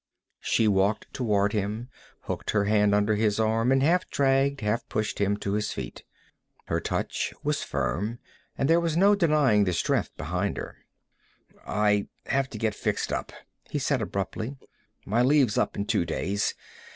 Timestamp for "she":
0.39-0.67